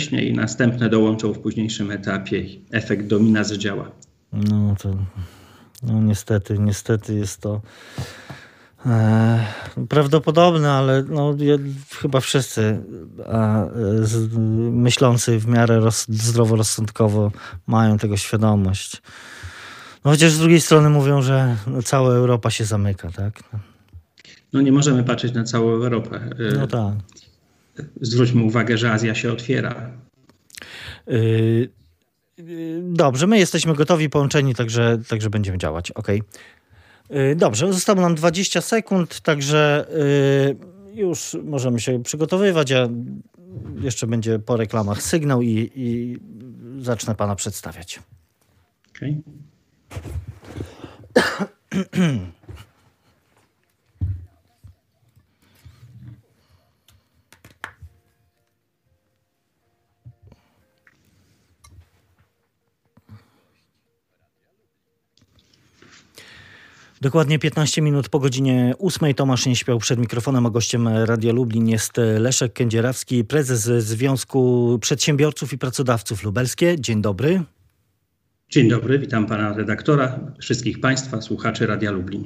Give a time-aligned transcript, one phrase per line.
[0.00, 2.44] wcześniej, następne dołączą w późniejszym etapie.
[2.70, 3.90] Efekt domina zdziała.
[4.32, 4.96] No to
[5.82, 7.60] no niestety, niestety jest to
[8.86, 9.46] e,
[9.88, 11.36] prawdopodobne, ale no,
[12.00, 12.80] chyba wszyscy
[13.26, 13.66] a,
[14.00, 14.36] z,
[14.72, 17.32] myślący w miarę roz, zdroworozsądkowo
[17.66, 19.02] mają tego świadomość.
[20.04, 23.42] No chociaż z drugiej strony mówią, że cała Europa się zamyka, tak?
[24.52, 26.30] No nie możemy patrzeć na całą Europę.
[26.58, 26.94] No tak.
[28.00, 29.90] Zwróćmy uwagę, że Azja się otwiera.
[31.08, 31.12] Y,
[32.38, 35.90] y, dobrze, my jesteśmy gotowi, połączeni, także, także będziemy działać.
[35.90, 36.08] Ok.
[37.36, 39.86] Dobrze, zostało nam 20 sekund, także
[40.94, 42.72] y, już możemy się przygotowywać.
[42.72, 42.88] A
[43.80, 46.18] jeszcze będzie po reklamach sygnał i, i
[46.80, 48.00] zacznę pana przedstawiać.
[48.96, 49.22] Okay.
[67.02, 71.68] Dokładnie 15 minut po godzinie 8 Tomasz nie śpiał przed mikrofonem, a gościem Radia Lublin
[71.68, 76.80] jest Leszek Kędzierawski, prezes Związku Przedsiębiorców i Pracodawców Lubelskie.
[76.80, 77.42] Dzień dobry.
[78.50, 82.24] Dzień dobry, witam pana redaktora, wszystkich państwa, słuchaczy Radia Lublin.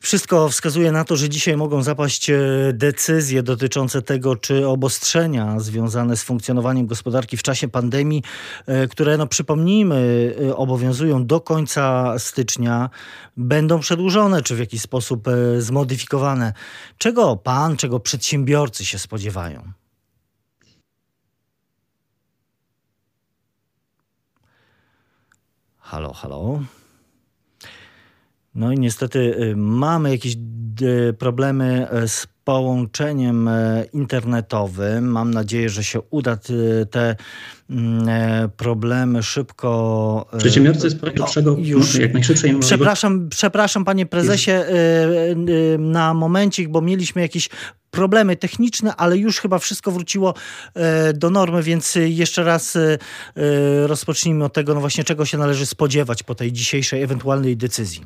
[0.00, 2.38] Wszystko wskazuje na to, że dzisiaj mogą zapaść e,
[2.72, 8.22] decyzje dotyczące tego, czy obostrzenia związane z funkcjonowaniem gospodarki w czasie pandemii,
[8.66, 12.90] e, które, no przypomnijmy, e, obowiązują do końca stycznia,
[13.36, 15.28] będą przedłużone, czy w jakiś sposób
[15.58, 16.52] zmodyfikowane.
[16.98, 19.72] Czego pan, czego przedsiębiorcy się spodziewają?
[25.86, 26.62] Halo, halo.
[28.54, 30.36] No i niestety y, mamy jakieś
[30.82, 33.50] y, problemy z połączeniem
[33.92, 35.04] internetowym.
[35.10, 36.38] Mam nadzieję, że się uda
[36.90, 37.16] te
[37.70, 40.26] mm, e, problemy szybko.
[40.38, 42.58] Przedsiębiorcy z pierwszego już jak najszybciej.
[42.58, 44.52] Przepraszam, przepraszam panie prezesie
[45.78, 47.48] na momencik, bo mieliśmy jakieś
[47.96, 50.34] problemy techniczne, ale już chyba wszystko wróciło
[50.74, 52.98] e, do normy, więc jeszcze raz e,
[53.36, 58.04] e, rozpocznijmy od tego, no właśnie czego się należy spodziewać po tej dzisiejszej ewentualnej decyzji.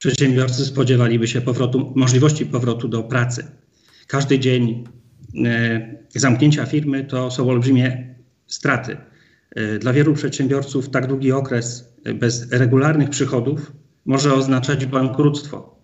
[0.00, 3.46] Przedsiębiorcy spodziewaliby się powrotu, możliwości powrotu do pracy.
[4.06, 4.84] Każdy dzień
[6.14, 8.14] zamknięcia firmy to są olbrzymie
[8.46, 8.96] straty.
[9.80, 13.72] Dla wielu przedsiębiorców tak długi okres bez regularnych przychodów
[14.04, 15.80] może oznaczać bankructwo.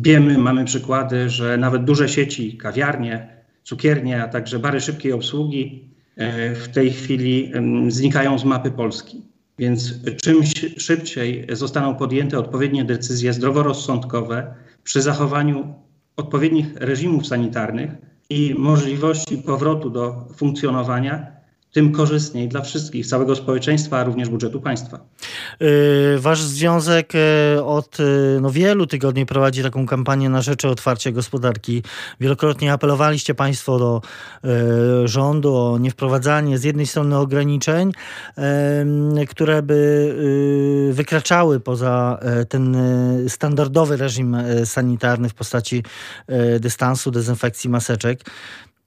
[0.00, 6.54] Wiemy, mamy przykłady, że nawet duże sieci, kawiarnie, cukiernie, a także bary szybkiej obsługi e,
[6.54, 7.52] w tej chwili
[7.88, 9.33] znikają z mapy Polski.
[9.58, 10.40] Więc czym
[10.76, 14.54] szybciej zostaną podjęte odpowiednie decyzje zdroworozsądkowe
[14.84, 15.74] przy zachowaniu
[16.16, 17.90] odpowiednich reżimów sanitarnych
[18.30, 21.32] i możliwości powrotu do funkcjonowania,
[21.74, 25.00] tym korzystniej dla wszystkich, całego społeczeństwa, a również budżetu państwa.
[25.62, 31.10] Y, wasz związek y, od y, no, wielu tygodni prowadzi taką kampanię na rzecz otwarcia
[31.10, 31.82] gospodarki.
[32.20, 34.00] Wielokrotnie apelowaliście Państwo do
[35.04, 37.92] rządu o niewprowadzanie z jednej strony ograniczeń,
[39.28, 42.18] które by wykraczały poza
[42.48, 42.76] ten
[43.28, 45.82] standardowy reżim sanitarny w postaci
[46.60, 48.20] dystansu, dezynfekcji maseczek.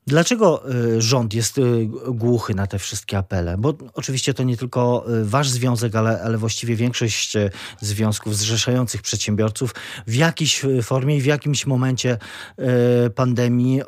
[0.08, 3.58] Dlaczego y, rząd jest y, głuchy na te wszystkie apele?
[3.58, 7.34] Bo oczywiście to nie tylko y, wasz związek, ale, ale właściwie większość
[7.82, 9.76] związków zrzeszających przedsiębiorców
[10.08, 12.18] w jakiejś formie i w jakimś momencie
[13.16, 13.82] pandemii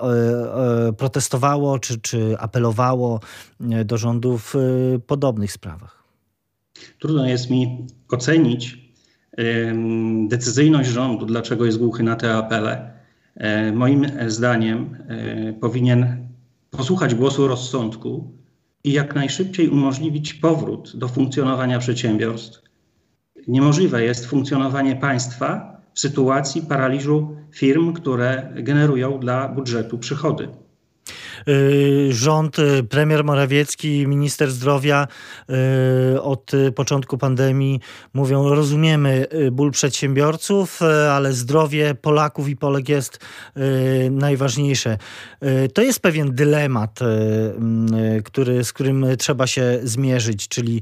[0.97, 3.19] protestowało czy, czy apelowało
[3.85, 4.53] do rządu w
[5.07, 6.03] podobnych sprawach.
[6.99, 8.77] Trudno jest mi ocenić
[10.27, 12.98] decyzyjność rządu, dlaczego jest głuchy na te apele
[13.73, 16.27] moim zdaniem e, powinien
[16.71, 18.31] posłuchać głosu rozsądku
[18.83, 22.61] i jak najszybciej umożliwić powrót do funkcjonowania przedsiębiorstw.
[23.47, 30.47] Niemożliwe jest funkcjonowanie państwa w sytuacji paraliżu firm, które generują dla budżetu przychody.
[31.49, 35.07] Y, rząd, y, premier Morawiecki, minister zdrowia
[36.15, 37.79] y, od początku pandemii
[38.13, 40.81] mówią, rozumiemy ból przedsiębiorców,
[41.11, 43.19] ale zdrowie Polaków i Polek jest
[44.11, 44.97] najważniejsze.
[45.73, 46.99] To jest pewien dylemat,
[48.23, 50.81] który, z którym trzeba się zmierzyć, czyli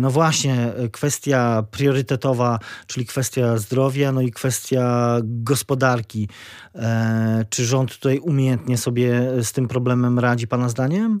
[0.00, 6.28] no właśnie kwestia priorytetowa, czyli kwestia zdrowia, no i kwestia gospodarki.
[6.74, 11.20] E, czy rząd tutaj umiejętnie sobie z tym problemem radzi Pana zdaniem?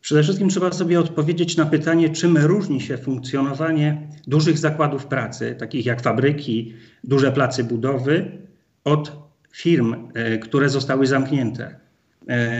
[0.00, 5.86] Przede wszystkim trzeba sobie odpowiedzieć na pytanie, czym różni się funkcjonowanie dużych zakładów pracy, takich
[5.86, 6.74] jak fabryki,
[7.04, 8.38] duże placy budowy,
[8.84, 9.12] od
[9.52, 11.84] firm, e, które zostały zamknięte.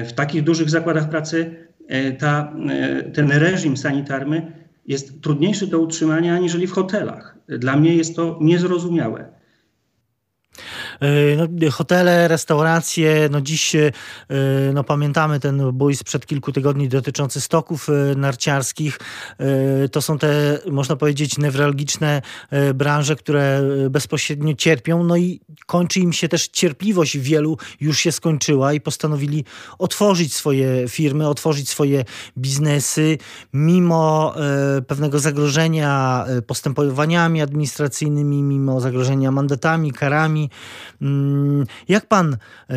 [0.07, 1.57] W takich dużych zakładach pracy
[2.19, 2.55] ta,
[3.15, 4.53] ten reżim sanitarny
[4.87, 7.37] jest trudniejszy do utrzymania aniżeli w hotelach.
[7.49, 9.29] Dla mnie jest to niezrozumiałe.
[11.01, 13.93] E, no, hotele, restauracje, no dziś e,
[14.75, 18.99] no, pamiętamy ten bój sprzed kilku tygodni dotyczący stoków e, narciarskich.
[19.93, 22.23] To są te, można powiedzieć, newralgiczne
[22.75, 28.73] branże, które bezpośrednio cierpią, no i kończy im się też cierpliwość wielu już się skończyła
[28.73, 29.45] i postanowili
[29.79, 32.05] otworzyć swoje firmy, otworzyć swoje
[32.39, 33.19] biznesy,
[33.53, 34.35] mimo
[34.87, 40.51] pewnego zagrożenia postępowaniami administracyjnymi, mimo zagrożenia mandatami, karami.
[41.03, 42.37] Mm, jak pan
[42.69, 42.77] e,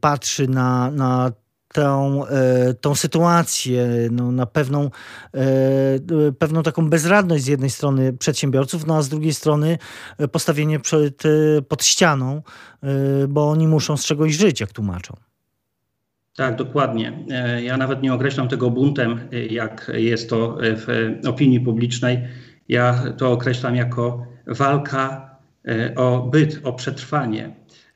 [0.00, 1.32] patrzy na, na
[1.72, 4.90] tą, e, tą sytuację, no, na pewną,
[5.34, 5.40] e,
[6.38, 9.78] pewną taką bezradność z jednej strony przedsiębiorców, no a z drugiej strony
[10.32, 11.22] postawienie przed,
[11.68, 12.42] pod ścianą,
[13.28, 15.16] bo oni muszą z czegoś żyć, jak tłumaczą.
[16.36, 17.26] Tak, dokładnie.
[17.62, 19.20] Ja nawet nie określam tego buntem,
[19.50, 22.22] jak jest to w opinii publicznej.
[22.68, 25.31] Ja to określam jako walka
[25.96, 27.50] o byt, o przetrwanie.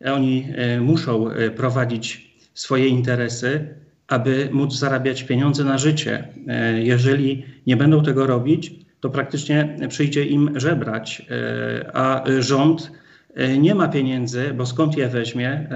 [0.04, 3.74] Oni e, muszą e, prowadzić swoje interesy,
[4.08, 6.28] aby móc zarabiać pieniądze na życie.
[6.74, 11.26] Jeżeli nie będą tego robić, to praktycznie przyjdzie im żebrać,
[11.92, 12.92] a rząd
[13.58, 15.68] nie ma pieniędzy, bo skąd je weźmie,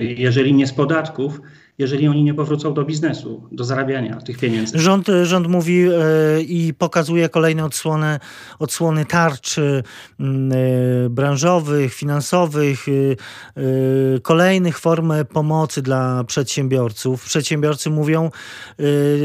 [0.00, 1.40] jeżeli nie z podatków,
[1.80, 4.78] jeżeli oni nie powrócą do biznesu, do zarabiania tych pieniędzy.
[4.78, 8.18] Rząd, rząd mówi e, i pokazuje kolejne odsłony,
[8.58, 9.82] odsłony tarcz e,
[11.10, 17.24] branżowych, finansowych, e, kolejnych form pomocy dla przedsiębiorców.
[17.24, 18.30] Przedsiębiorcy mówią,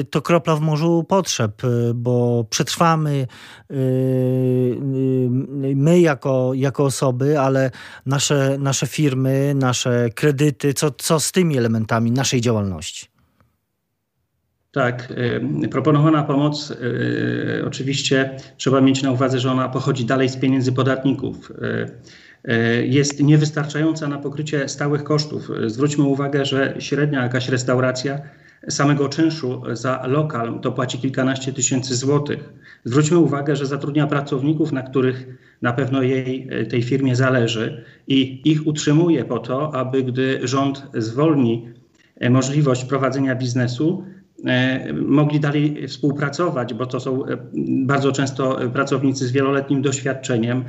[0.09, 1.61] to kropla w morzu potrzeb,
[1.95, 3.27] bo przetrwamy
[5.75, 7.71] my jako, jako osoby, ale
[8.05, 13.15] nasze, nasze firmy, nasze kredyty, co, co z tymi elementami naszej działalności.
[14.75, 15.13] Tak,
[15.63, 20.71] y, proponowana pomoc y, oczywiście trzeba mieć na uwadze, że ona pochodzi dalej z pieniędzy
[20.71, 21.51] podatników.
[21.51, 25.49] Y, jest niewystarczająca na pokrycie stałych kosztów.
[25.67, 28.19] Zwróćmy uwagę, że średnia jakaś restauracja
[28.69, 32.53] samego czynszu za lokal to płaci kilkanaście tysięcy złotych.
[32.83, 35.27] Zwróćmy uwagę, że zatrudnia pracowników, na których
[35.61, 41.73] na pewno jej, tej firmie zależy i ich utrzymuje po to, aby gdy rząd zwolni
[42.29, 44.03] możliwość prowadzenia biznesu,
[44.45, 47.37] e, mogli dalej współpracować, bo to są e,
[47.85, 50.63] bardzo często pracownicy z wieloletnim doświadczeniem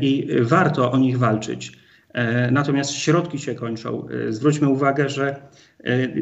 [0.00, 1.80] i warto o nich walczyć.
[2.52, 4.06] Natomiast środki się kończą.
[4.28, 5.36] Zwróćmy uwagę, że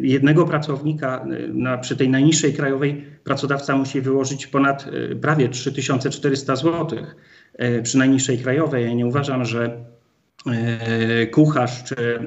[0.02, 4.90] jednego pracownika na, przy tej najniższej krajowej pracodawca musi wyłożyć ponad
[5.20, 6.86] prawie 3400 zł
[7.82, 8.84] przy najniższej krajowej.
[8.84, 9.87] Ja nie uważam, że E,
[11.30, 12.20] kucharz czy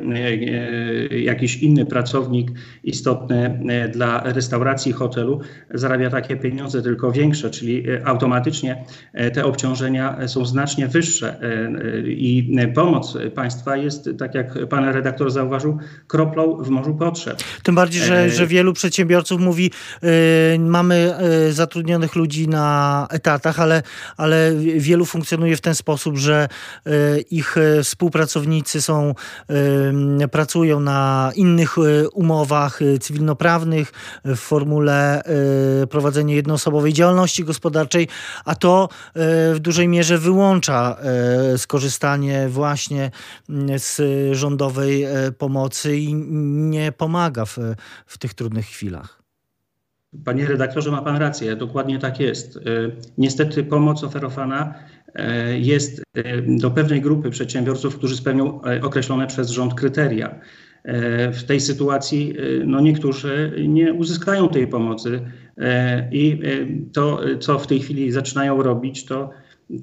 [1.11, 2.51] e, jakiś inny pracownik
[2.83, 5.41] istotny e, dla restauracji, hotelu
[5.73, 8.83] zarabia takie pieniądze, tylko większe, czyli automatycznie
[9.33, 11.39] te obciążenia są znacznie wyższe
[12.05, 15.77] i pomoc państwa jest, tak jak pan redaktor zauważył,
[16.07, 17.43] kroplą w morzu potrzeb.
[17.63, 19.71] Tym bardziej, że, że wielu przedsiębiorców mówi,
[20.59, 21.13] mamy
[21.49, 23.83] zatrudnionych ludzi na etatach, ale,
[24.17, 26.47] ale wielu funkcjonuje w ten sposób, że
[27.31, 29.15] ich współpracownicy współpracownicy są,
[30.31, 33.91] pracują na innych e, umowach e, cywilnoprawnych
[34.25, 38.07] w formule e, prowadzenia jednoosobowej działalności gospodarczej,
[38.45, 38.89] a to
[39.53, 40.97] w dużej mierze wyłącza
[41.57, 43.11] skorzystanie właśnie
[43.77, 44.01] z
[44.35, 45.05] rządowej
[45.37, 47.57] pomocy i nie pomaga w,
[48.05, 49.20] w tych trudnych chwilach.
[50.25, 52.59] Panie redaktorze, ma Pan rację, dokładnie tak jest.
[53.17, 54.73] Niestety pomoc oferowana
[55.15, 60.39] E, jest e, do pewnej grupy przedsiębiorców, którzy spełnią określone przez rząd kryteria.
[61.33, 65.21] W tej sytuacji no niektórzy nie uzyskają tej pomocy
[66.11, 66.41] i
[66.93, 69.29] to, co w tej chwili zaczynają robić, to,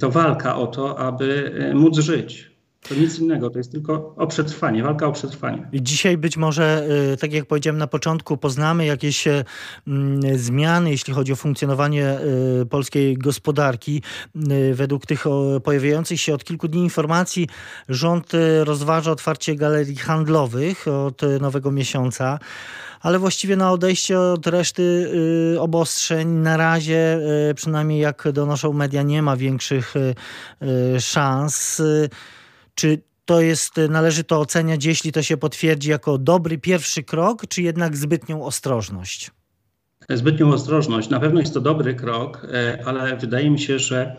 [0.01, 2.58] to walka o to, aby móc żyć.
[2.83, 5.69] To nic innego, to jest tylko o przetrwanie, walka o przetrwanie.
[5.73, 9.45] Dzisiaj być może, y, tak jak powiedziałem na początku, poznamy jakieś y,
[9.87, 12.19] mm, zmiany, jeśli chodzi o funkcjonowanie
[12.63, 14.03] y, polskiej gospodarki.
[14.73, 15.25] Według tych
[15.65, 17.49] pojawiających się od kilku dni informacji,
[17.89, 18.33] rząd
[18.65, 22.39] rozważa otwarcie galerii handlowych od nowego miesiąca
[23.01, 25.13] ale właściwie na odejście od reszty
[25.59, 27.21] obostrzeń na razie,
[27.55, 29.95] przynajmniej jak donoszą media, nie ma większych
[30.99, 31.83] szans.
[32.79, 37.63] Czy to jest, należy to oceniać, jeśli to się potwierdzi jako dobry pierwszy krok, czy
[37.63, 39.31] jednak zbytnią ostrożność?
[40.11, 41.09] zbytnią ostrożność.
[41.09, 42.47] Na pewno jest to dobry krok,
[42.85, 44.17] ale wydaje mi się, że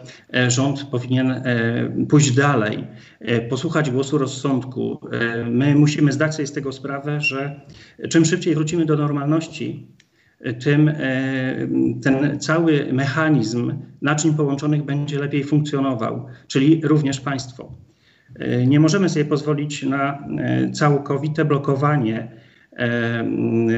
[0.48, 1.44] rząd powinien
[2.10, 2.88] pójść dalej,
[3.50, 5.02] posłuchać głosu rozsądku.
[5.52, 7.62] My musimy zdać sobie z tego sprawę, że
[8.10, 9.88] czym szybciej wrócimy do normalności,
[10.64, 10.92] tym
[12.04, 17.89] ten cały mechanizm naczyń połączonych będzie lepiej funkcjonował, czyli również państwo.
[18.68, 20.28] Nie możemy sobie pozwolić na
[20.74, 22.32] całkowite blokowanie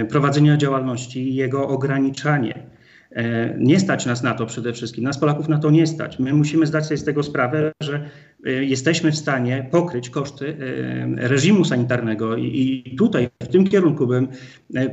[0.10, 2.72] prowadzenia działalności i jego ograniczanie.
[3.16, 6.20] E, nie stać nas na to przede wszystkim, nas Polaków na to nie stać.
[6.20, 8.10] My musimy zdać sobie z tego sprawę, że
[8.46, 14.28] e, jesteśmy w stanie pokryć koszty e, reżimu sanitarnego i tutaj w tym kierunku bym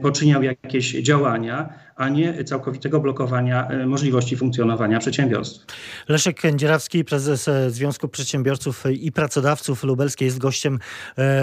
[0.02, 5.66] poczyniał jakieś działania, a nie całkowitego blokowania możliwości funkcjonowania przedsiębiorstw.
[6.08, 10.78] Leszek Kędzierawski, prezes Związku Przedsiębiorców i Pracodawców Lubelskiej jest gościem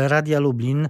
[0.07, 0.87] Radia Lublin.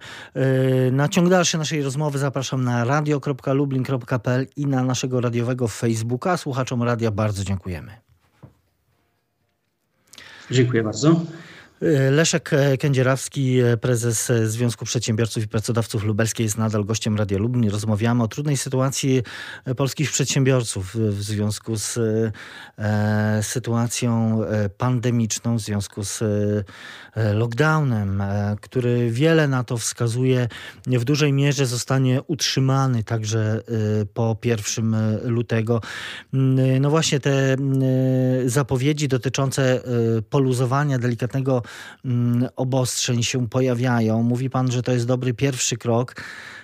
[0.92, 6.38] Na ciąg dalszy naszej rozmowy zapraszam na radio.lublin.pl i na naszego radiowego Facebooka.
[6.38, 7.92] Słuchaczom radia bardzo dziękujemy.
[10.52, 11.22] Dziękuję bardzo.
[12.12, 17.70] Leszek Kędzierawski, prezes Związku Przedsiębiorców i Pracodawców Lubelskiej jest nadal gościem Radia Lublin.
[17.70, 19.24] Rozmawiamy o trudnej sytuacji
[19.78, 21.98] polskich przedsiębiorców w związku z
[22.78, 28.24] e, sytuacją e, pandemiczną, w związku z e, lockdownem,
[28.62, 30.48] który wiele na to wskazuje,
[30.88, 33.62] w dużej mierze zostanie utrzymany także
[34.14, 35.82] po 1 lutego.
[36.80, 37.56] No właśnie te
[38.46, 39.82] zapowiedzi dotyczące
[40.30, 41.65] poluzowania delikatnego Mm,
[42.56, 44.24] obostrzeń się pojawiają.
[44.24, 46.16] Mówi pan, że to jest dobry pierwszy krok.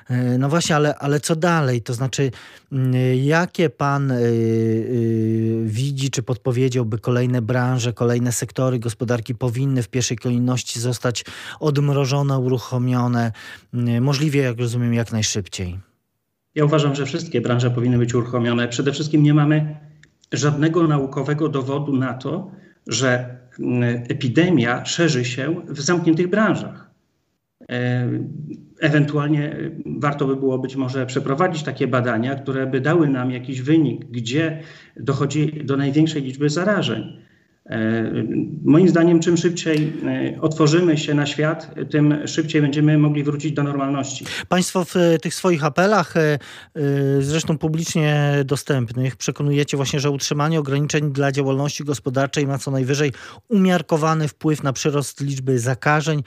[0.10, 1.82] E, no właśnie, ale, ale co dalej?
[1.82, 2.32] To znaczy,
[2.72, 4.22] mm, jakie pan e, e,
[5.64, 11.26] widzi, czy podpowiedziałby kolejne branże, kolejne sektory gospodarki powinny w pierwszej kolejności zostać
[11.60, 13.32] odmrożone, uruchomione,
[13.74, 15.80] mm, możliwie, jak rozumiem, jak najszybciej?
[16.56, 18.68] Ja uważam, że wszystkie branże powinny być uruchomione.
[18.68, 19.76] Przede wszystkim nie mamy
[20.32, 22.52] żadnego naukowego dowodu na to,
[22.88, 23.41] że
[24.10, 26.92] epidemia szerzy się w zamkniętych branżach.
[27.70, 28.10] E,
[28.80, 29.56] ewentualnie
[29.86, 34.60] warto by było być może przeprowadzić takie badania, które by dały nam jakiś wynik, gdzie
[34.98, 37.18] dochodzi do największej liczby zarażeń.
[37.66, 38.12] E,
[38.64, 43.64] moim zdaniem, czym szybciej e, otworzymy się na świat, tym szybciej będziemy mogli wrócić do
[43.64, 44.26] normalności.
[44.50, 46.40] Państwo w tych swoich apelach, e,
[47.20, 53.12] zresztą publicznie dostępnych, przekonujecie właśnie, że utrzymanie ograniczeń dla działalności gospodarczej ma co najwyżej
[53.50, 56.24] umiarkowany wpływ na przyrost liczby zakażeń.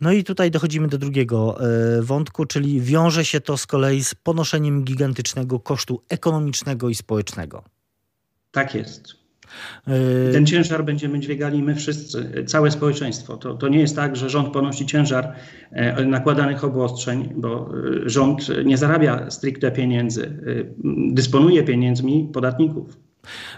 [0.00, 1.58] No i tutaj dochodzimy do drugiego
[2.00, 7.64] wątku, czyli wiąże się to z kolei z ponoszeniem gigantycznego kosztu ekonomicznego i społecznego.
[8.52, 9.23] Tak jest.
[9.86, 13.36] Yy, Ten ciężar będziemy dźwigali my wszyscy, całe społeczeństwo.
[13.36, 15.32] To, to nie jest tak, że rząd ponosi ciężar
[15.70, 17.70] e, nakładanych obostrzeń, bo
[18.04, 20.30] e, rząd nie zarabia stricte pieniędzy, e,
[21.14, 23.03] dysponuje pieniędzmi podatników.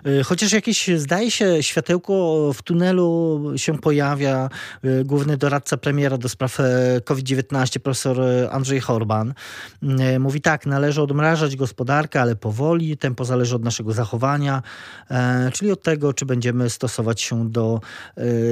[0.06, 4.49] Y, chociaż jakieś, zdaje się, światełko w tunelu się pojawia.
[4.85, 9.35] Y, główny doradca premiera do spraw e, COVID-19, profesor e, Andrzej Horban,
[9.82, 14.62] y, mówi tak, należy odmrażać gospodarkę, ale powoli, tempo zależy od naszego zachowania,
[15.11, 17.80] e, czyli od tego, czy będziemy stosować się do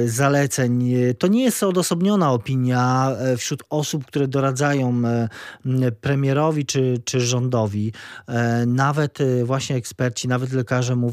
[0.05, 0.93] zaleceń.
[1.19, 5.01] To nie jest odosobniona opinia wśród osób, które doradzają
[6.01, 7.93] premierowi czy, czy rządowi.
[8.67, 11.04] Nawet właśnie eksperci, nawet lekarze mówią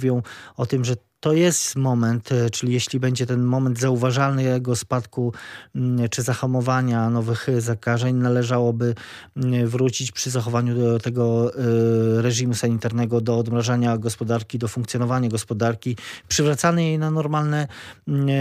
[0.56, 5.32] o tym, że to jest moment, e, czyli jeśli będzie ten moment zauważalnego spadku
[5.74, 8.94] mm, czy zahamowania nowych zakażeń, należałoby
[9.36, 15.96] mm, wrócić przy zachowaniu tego e, reżimu sanitarnego do odmrażania gospodarki, do funkcjonowania gospodarki,
[16.28, 17.68] przywracania jej na normalne
[18.08, 18.32] mm, e,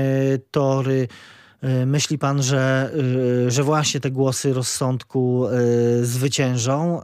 [0.51, 1.08] tory.
[1.86, 2.93] Myśli pan, że,
[3.48, 5.48] że właśnie te głosy rozsądku
[6.01, 7.01] zwyciężą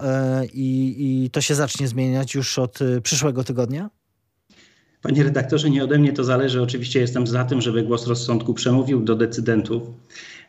[0.54, 3.90] i, i to się zacznie zmieniać już od przyszłego tygodnia?
[5.08, 6.62] Panie redaktorze, nie ode mnie to zależy.
[6.62, 9.84] Oczywiście jestem za tym, żeby głos rozsądku przemówił do decydentów.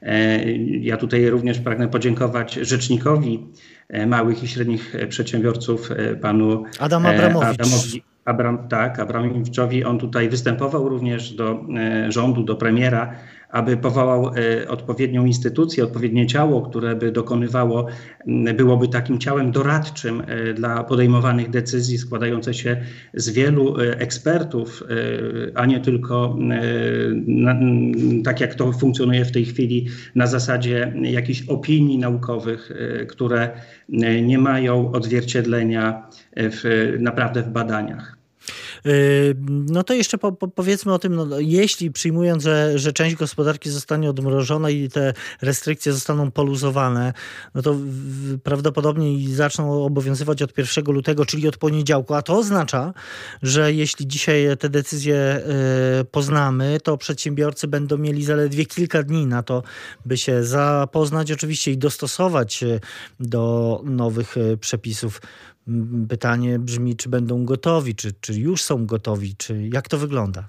[0.03, 3.47] E, ja tutaj również pragnę podziękować rzecznikowi
[3.89, 7.61] e, małych i średnich przedsiębiorców, e, panu Adam Abramowicz.
[7.61, 9.85] Adamowi, Abram, tak, Abramowiczowi.
[9.85, 11.65] On tutaj występował również do
[12.09, 13.15] rządu, do premiera
[13.51, 17.87] aby powołał e, odpowiednią instytucję, odpowiednie ciało, które by dokonywało,
[18.55, 22.77] byłoby takim ciałem doradczym e, dla podejmowanych decyzji, składające się
[23.15, 24.83] z wielu e, ekspertów,
[25.55, 26.37] a nie tylko
[28.25, 32.73] tak jak to funkcjonuje w tej chwili na zasadzie jakichś opinii naukowych,
[33.09, 33.51] które
[34.23, 38.18] nie mają odzwierciedlenia w, naprawdę w badaniach.
[39.69, 43.71] No to jeszcze po, po, powiedzmy o tym, no, jeśli przyjmując, że, że część gospodarki
[43.71, 47.13] zostanie odmrożona i te restrykcje zostaną poluzowane,
[47.55, 47.77] no to
[48.43, 52.95] prawdopodobnie zaczną obowiązywać od 1 lutego, czyli od poniedziałku, a to oznacza,
[53.43, 55.43] że jeśli dzisiaj te decyzje
[56.11, 59.63] poznamy, to przedsiębiorcy będą mieli zaledwie kilka dni na to,
[60.07, 62.65] by się zapoznać oczywiście i dostosować
[63.21, 65.21] do nowych przepisów.
[66.09, 70.49] Pytanie brzmi, czy będą gotowi, czy, czy już są gotowi, czy jak to wygląda?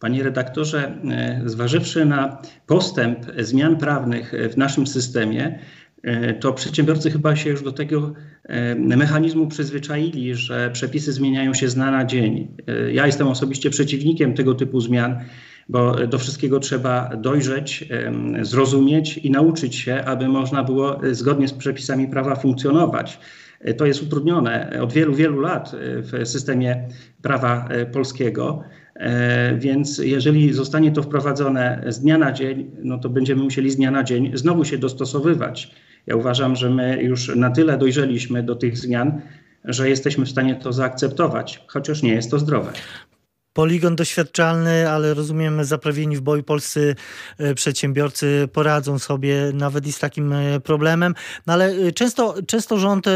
[0.00, 5.58] Panie redaktorze, e, zważywszy na postęp zmian prawnych w naszym systemie,
[6.02, 8.12] e, to przedsiębiorcy chyba się już do tego
[8.44, 12.56] e, mechanizmu przyzwyczaili, że przepisy zmieniają się z dnia na dzień.
[12.92, 15.18] Ja jestem osobiście przeciwnikiem tego typu zmian,
[15.68, 17.88] bo do wszystkiego trzeba dojrzeć,
[18.42, 23.18] zrozumieć i nauczyć się, aby można było zgodnie z przepisami prawa funkcjonować.
[23.76, 26.88] To jest utrudnione od wielu, wielu lat w systemie
[27.22, 28.64] prawa polskiego.
[28.98, 33.76] E, więc jeżeli zostanie to wprowadzone z dnia na dzień, no to będziemy musieli z
[33.76, 35.74] dnia na dzień znowu się dostosowywać.
[36.06, 39.20] Ja uważam, że my już na tyle dojrzeliśmy do tych zmian,
[39.64, 42.72] że jesteśmy w stanie to zaakceptować, chociaż nie jest to zdrowe
[43.56, 46.96] poligon doświadczalny, ale rozumiem, zaprawieni w boju polscy
[47.38, 51.14] e, przedsiębiorcy poradzą sobie nawet i z takim e, problemem.
[51.46, 53.06] No ale e, często, często rząd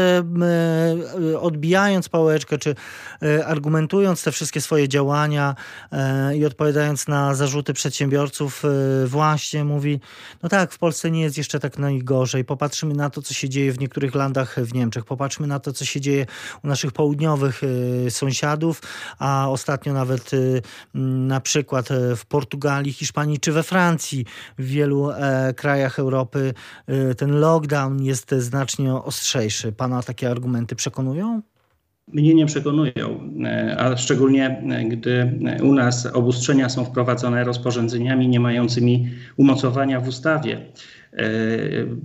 [1.39, 2.75] odbijając pałeczkę, czy
[3.45, 5.55] argumentując te wszystkie swoje działania
[6.35, 8.63] i odpowiadając na zarzuty przedsiębiorców,
[9.05, 9.99] właśnie mówi,
[10.43, 12.45] no tak, w Polsce nie jest jeszcze tak najgorzej.
[12.45, 15.05] Popatrzmy na to, co się dzieje w niektórych landach w Niemczech.
[15.05, 16.25] Popatrzmy na to, co się dzieje
[16.63, 17.61] u naszych południowych
[18.09, 18.81] sąsiadów,
[19.19, 20.61] a ostatnio nawet Y,
[20.95, 24.25] na przykład e, w Portugalii, Hiszpanii czy we Francji,
[24.57, 26.53] w wielu e, krajach Europy
[26.87, 29.71] e, ten lockdown jest znacznie ostrzejszy.
[29.71, 31.41] Pana takie argumenty przekonują?
[32.07, 33.33] Mnie nie przekonują,
[33.77, 40.71] a szczególnie gdy u nas obustrzenia są wprowadzone rozporządzeniami nie mającymi umocowania w ustawie.
[41.13, 41.25] E,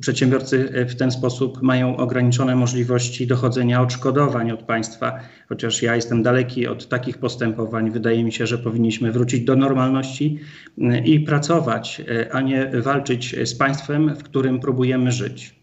[0.01, 6.67] przedsiębiorcy w ten sposób mają ograniczone możliwości dochodzenia odszkodowań od państwa, chociaż ja jestem daleki
[6.67, 7.91] od takich postępowań.
[7.91, 10.39] Wydaje mi się, że powinniśmy wrócić do normalności
[10.79, 15.56] e, i pracować, e, a nie walczyć z państwem, w którym próbujemy żyć.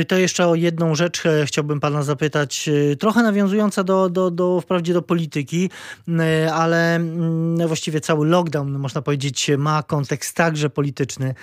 [0.00, 4.30] Y, to jeszcze o jedną rzecz e, chciałbym pana zapytać, y, trochę nawiązująca do, do,
[4.30, 5.70] do wprawdzie do polityki,
[6.08, 11.34] y, ale mm, właściwie cały lockdown, można powiedzieć, ma kontekst także polityczny.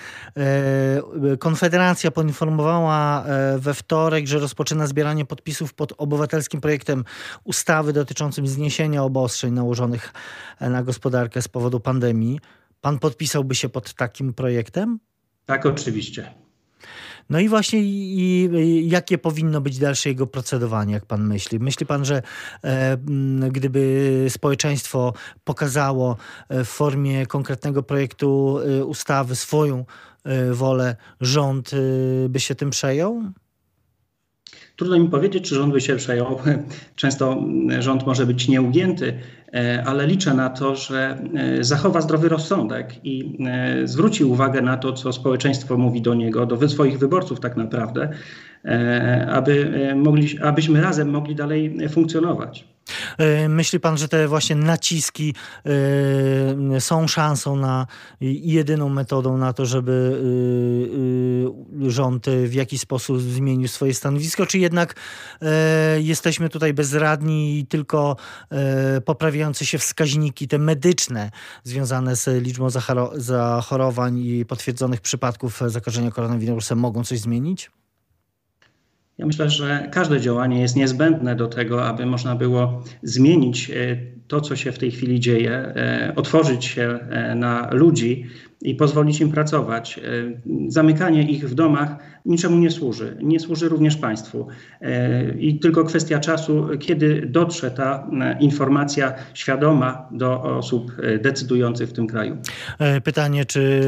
[1.38, 7.04] Konfederacja poinformowała e, we wtorek, że rozpoczyna zbieranie podpisów pod obywatelskim projektem
[7.44, 10.12] ustawy dotyczącym zniesienia obostrzeń nałożonych
[10.60, 12.40] na gospodarkę z powodu pandemii.
[12.80, 14.98] Pan podpisałby się pod takim projektem?
[15.46, 16.34] Tak, oczywiście.
[17.30, 21.58] No i właśnie i, i jakie powinno być dalsze jego procedowanie, jak pan myśli?
[21.60, 22.22] Myśli pan, że
[22.64, 22.98] e,
[23.50, 25.14] gdyby społeczeństwo
[25.44, 26.16] pokazało
[26.48, 29.84] e, w formie konkretnego projektu e, ustawy swoją
[30.24, 31.70] e, wolę, rząd
[32.28, 33.22] by się tym przejął?
[34.80, 36.38] Trudno mi powiedzieć, czy rząd by się przejął.
[36.96, 37.44] Często
[37.78, 39.18] rząd może być nieugięty,
[39.54, 44.76] e, ale liczę na to, że e, zachowa zdrowy rozsądek i e, zwróci uwagę na
[44.76, 48.08] to, co społeczeństwo mówi do niego, do swoich wyborców tak naprawdę,
[49.28, 52.69] aby mogli, abyśmy razem mogli dalej funkcjonować.
[53.18, 55.34] E, myśli pan, że te właśnie naciski
[56.74, 57.86] e, są szansą na
[58.20, 60.22] jedyną metodą na to, żeby
[61.86, 64.94] e, rząd w jakiś sposób zmienił swoje stanowisko, czy jednak
[65.98, 68.16] jesteśmy tutaj bezradni i tylko
[69.04, 71.30] poprawiające się wskaźniki, te medyczne,
[71.64, 72.68] związane z liczbą
[73.14, 77.70] zachorowań i potwierdzonych przypadków zakażenia koronawirusem mogą coś zmienić?
[79.20, 83.96] Ja myślę, że każde działanie jest niezbędne do tego, aby można było zmienić e,
[84.28, 88.26] to, co się w tej chwili dzieje, e, otworzyć się e, na ludzi
[88.62, 89.98] i pozwolić im pracować.
[89.98, 90.02] E,
[90.68, 93.16] zamykanie ich w domach niczemu nie służy.
[93.22, 94.46] Nie służy również państwu.
[95.38, 100.92] I tylko kwestia czasu, kiedy dotrze ta informacja świadoma do osób
[101.22, 102.36] decydujących w tym kraju.
[103.04, 103.82] Pytanie, czy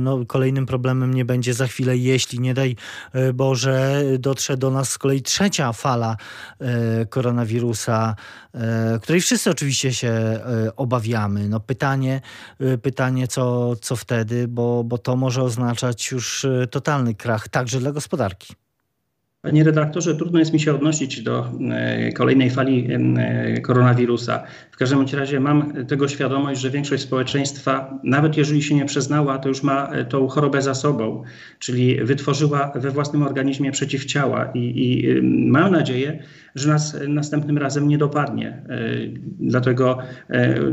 [0.00, 2.76] no, kolejnym problemem nie będzie za chwilę, jeśli nie daj
[3.34, 6.16] Boże, dotrze do nas z kolei trzecia fala
[7.10, 8.16] koronawirusa,
[9.02, 10.40] której wszyscy oczywiście się e,
[10.76, 11.48] obawiamy.
[11.48, 12.20] No pytanie,
[12.60, 17.80] e, pytanie co, co wtedy, bo, bo to może oznaczać już e, totalny krach także
[17.80, 18.54] dla gospodarki.
[19.46, 24.42] Panie redaktorze, trudno jest mi się odnosić do e, kolejnej fali e, koronawirusa.
[24.70, 29.48] W każdym razie mam tego świadomość, że większość społeczeństwa, nawet jeżeli się nie przyznała, to
[29.48, 31.22] już ma e, tą chorobę za sobą,
[31.58, 36.22] czyli wytworzyła we własnym organizmie przeciwciała i, i mam nadzieję,
[36.54, 38.62] że nas następnym razem nie dopadnie.
[39.40, 39.98] Dlatego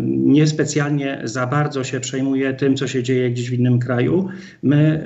[0.09, 4.27] niespecjalnie za bardzo się przejmuję tym, co się dzieje gdzieś w innym kraju.
[4.63, 5.03] My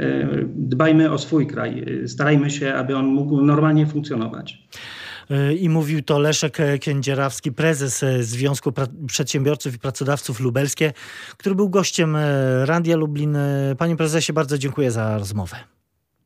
[0.56, 4.64] dbajmy o swój kraj, starajmy się, aby on mógł normalnie funkcjonować.
[5.60, 8.74] I mówił to Leszek Kędzierawski, prezes Związku
[9.08, 10.94] Przedsiębiorców i Pracodawców Lubelskie,
[11.38, 12.18] który był gościem
[12.64, 13.38] Radia Lublin.
[13.78, 15.58] Panie prezesie, bardzo dziękuję za rozmowę.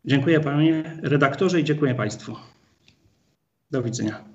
[0.05, 2.35] Dziękuję panie redaktorze i dziękuję państwu.
[3.71, 4.30] Do widzenia.